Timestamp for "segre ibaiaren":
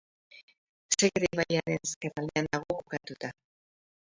0.95-1.85